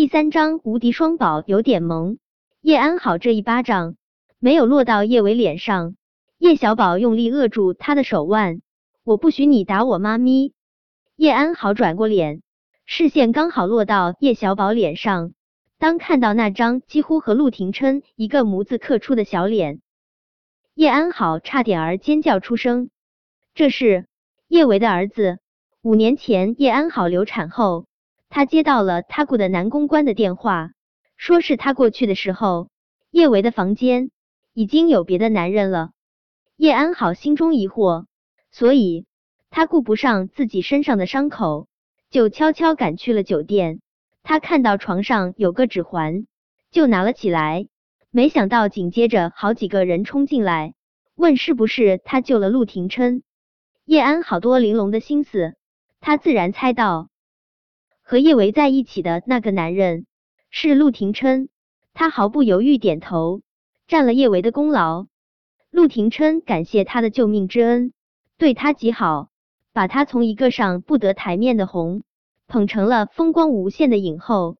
[0.00, 2.16] 第三章无敌双宝有点萌。
[2.62, 3.96] 叶安好这一巴掌
[4.38, 5.94] 没有落到叶伟脸上，
[6.38, 8.62] 叶小宝用力扼住他的手腕。
[9.04, 10.54] 我不许你打我妈咪！
[11.16, 12.40] 叶安好转过脸，
[12.86, 15.34] 视线刚好落到叶小宝脸上。
[15.76, 19.82] 当看到那张几乎和陆廷琛一个模子刻出的小脸，
[20.72, 22.88] 叶安好差点儿尖叫出声。
[23.52, 24.06] 这是
[24.48, 25.40] 叶维的儿子。
[25.82, 27.84] 五年前，叶安好流产后。
[28.30, 30.70] 他接到了他雇的男公关的电话，
[31.16, 32.70] 说是他过去的时候，
[33.10, 34.12] 叶维的房间
[34.54, 35.90] 已经有别的男人了。
[36.56, 38.06] 叶安好心中疑惑，
[38.52, 39.04] 所以
[39.50, 41.66] 他顾不上自己身上的伤口，
[42.08, 43.80] 就悄悄赶去了酒店。
[44.22, 46.26] 他看到床上有个指环，
[46.70, 47.66] 就拿了起来，
[48.12, 50.74] 没想到紧接着好几个人冲进来，
[51.16, 53.24] 问是不是他救了陆廷琛。
[53.86, 55.56] 叶安好多玲珑的心思，
[56.00, 57.09] 他自然猜到。
[58.10, 60.04] 和叶维在一起的那个男人
[60.50, 61.48] 是陆廷琛，
[61.94, 63.40] 他毫不犹豫点头，
[63.86, 65.06] 占了叶维的功劳。
[65.70, 67.92] 陆廷琛感谢他的救命之恩，
[68.36, 69.28] 对他极好，
[69.72, 72.02] 把他从一个上不得台面的红
[72.48, 74.56] 捧成了风光无限的影后。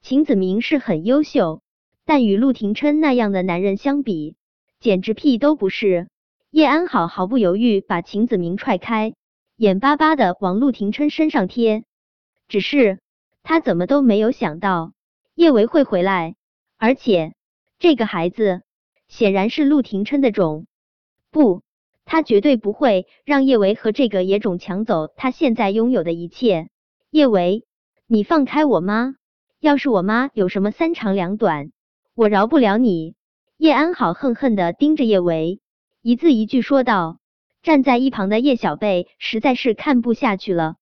[0.00, 1.60] 秦子明是很优秀，
[2.06, 4.34] 但与陆廷琛那样的男人相比，
[4.80, 6.08] 简直屁都不是。
[6.50, 9.12] 叶安好毫不犹豫把秦子明踹开，
[9.58, 11.84] 眼巴巴的往陆廷琛身上贴。
[12.48, 12.98] 只是
[13.42, 14.92] 他怎么都没有想到
[15.34, 16.34] 叶维会回来，
[16.78, 17.34] 而且
[17.78, 18.62] 这个孩子
[19.06, 20.66] 显然是陆廷琛的种。
[21.30, 21.62] 不，
[22.04, 26.68] 他绝对不会让叶维和这个野种抢走他现在拥有的一切。
[27.10, 27.64] 叶维，
[28.06, 29.14] 你放开我妈！
[29.60, 31.70] 要是我妈有什么三长两短，
[32.14, 33.14] 我饶不了你！
[33.56, 35.60] 叶安好恨恨的盯着叶维，
[36.00, 37.18] 一字一句说道。
[37.60, 40.76] 站在一旁的叶小贝实在是看不下去了。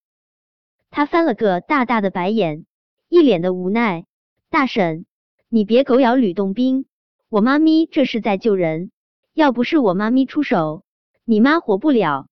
[0.97, 2.65] 他翻了个大大的白眼，
[3.07, 4.07] 一脸的无奈。
[4.49, 5.05] 大婶，
[5.47, 6.87] 你别狗咬吕洞宾，
[7.29, 8.89] 我妈咪这是在救人，
[9.35, 10.83] 要不是我妈咪出手，
[11.23, 12.25] 你妈活不了。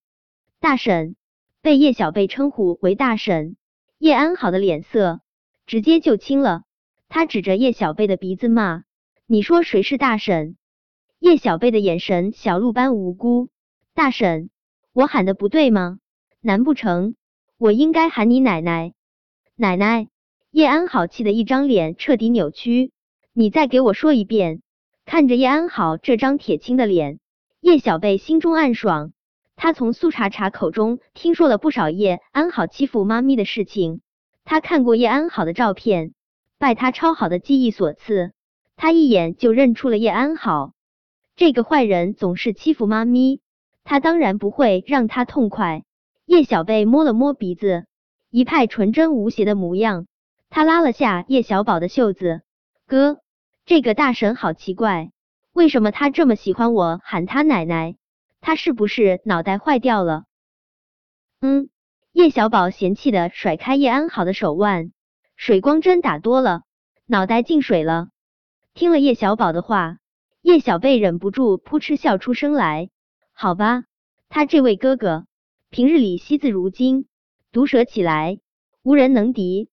[0.59, 1.15] 大婶
[1.61, 3.55] 被叶小贝称呼为大婶，
[3.99, 5.21] 叶安好的脸色
[5.67, 6.63] 直接就青了。
[7.07, 8.81] 他指着叶小贝的鼻子骂
[9.29, 10.57] ：“你说谁是大婶？”
[11.21, 13.49] 叶小贝的眼神小鹿般无辜。
[13.93, 14.49] 大婶，
[14.91, 15.99] 我喊的不对吗？
[16.41, 17.13] 难不成？
[17.65, 18.93] 我应该喊你奶奶，
[19.55, 20.07] 奶奶。
[20.51, 22.91] 叶安好气的一张脸彻底扭曲。
[23.33, 24.61] 你再给我说一遍。
[25.03, 27.17] 看着叶安好这张铁青的脸，
[27.61, 29.13] 叶小贝心中暗爽。
[29.55, 34.01] 他从苏茶茶口中听说了不少叶安好欺负妈咪的事情。
[34.43, 36.13] 他看过叶安好的照片，
[36.59, 38.33] 拜他超好的记忆所赐，
[38.75, 40.73] 他一眼就认出了叶安好。
[41.35, 43.41] 这个坏人总是欺负妈咪，
[43.83, 45.83] 他当然不会让他痛快。
[46.25, 47.85] 叶小贝摸了摸鼻子，
[48.31, 50.07] 一派纯真无邪的模样。
[50.49, 52.41] 他拉了下叶小宝的袖子
[52.87, 53.19] ：“哥，
[53.65, 55.11] 这个大神好奇怪，
[55.53, 57.95] 为什么他这么喜欢我喊他奶奶？
[58.41, 60.23] 他是不是脑袋坏掉了？”
[61.41, 61.69] 嗯，
[62.11, 64.91] 叶小宝嫌弃的甩开叶安好的手腕，
[65.35, 66.63] 水光针打多了，
[67.05, 68.07] 脑袋进水了。
[68.73, 69.99] 听了叶小宝的话，
[70.41, 72.89] 叶小贝忍不住扑哧笑出声来。
[73.31, 73.83] 好吧，
[74.27, 75.27] 他这位哥哥。
[75.75, 77.05] 平日里惜字如金，
[77.51, 78.39] 毒舌起来
[78.81, 79.67] 无人能敌。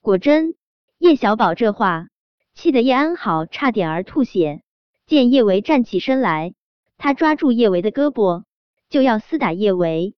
[0.00, 0.54] 果真，
[0.96, 2.08] 叶小宝这话
[2.54, 4.62] 气得叶安好差点儿吐血。
[5.06, 6.54] 见叶维站起身来，
[6.96, 8.44] 他抓住叶维的胳膊
[8.88, 10.14] 就要厮打叶维。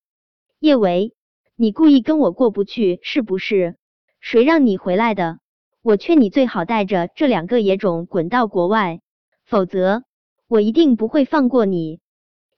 [0.61, 1.13] 叶维，
[1.57, 3.75] 你故意跟我过不去是不是？
[4.21, 5.41] 谁让你回来的？
[5.83, 9.01] 我劝你最好带着这两个野种滚到国外，
[9.45, 10.05] 否则
[10.47, 11.99] 我一定不会放过你。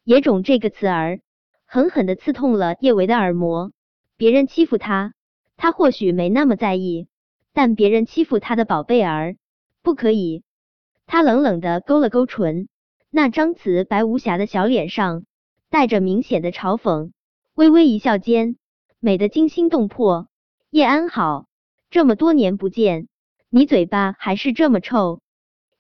[0.05, 1.21] 野种这个词儿。
[1.71, 3.73] 狠狠的刺痛了叶维的耳膜。
[4.17, 5.13] 别人欺负他，
[5.59, 7.09] 他或许没那么在意，
[7.53, 9.37] 但别人欺负他的宝贝儿，
[9.83, 10.45] 不可以。
[11.07, 12.69] 他冷冷的勾了勾唇，
[13.11, 15.27] 那张瓷白无瑕的小脸上
[15.69, 17.13] 带着明显的嘲讽，
[17.55, 18.57] 微微一笑间，
[18.99, 20.27] 美得惊心动魄。
[20.71, 21.49] 叶安好，
[21.91, 23.09] 这么多年不见，
[23.51, 25.21] 你嘴巴还是这么臭。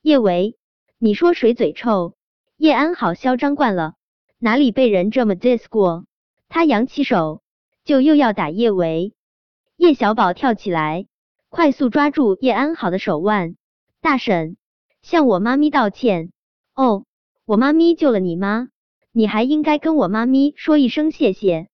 [0.03, 0.59] 叶维，
[0.99, 2.15] 你说谁嘴臭？
[2.59, 3.95] 叶安好嚣张惯了。
[4.41, 6.05] 哪里被人这么 diss 过？
[6.49, 7.43] 他扬起手，
[7.85, 9.13] 就又要打叶维。
[9.77, 11.07] 叶小宝跳起来，
[11.49, 13.57] 快速抓住叶安好的手腕。
[14.01, 14.57] 大婶，
[15.03, 16.31] 向我妈咪道歉。
[16.75, 17.05] 哦，
[17.47, 18.69] 我妈咪救了你妈，
[19.11, 21.69] 你还应该跟我妈咪说一声谢谢。